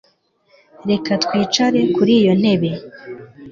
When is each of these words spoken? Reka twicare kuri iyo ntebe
Reka 0.89 1.11
twicare 1.23 1.79
kuri 1.95 2.11
iyo 2.21 2.33
ntebe 2.41 2.69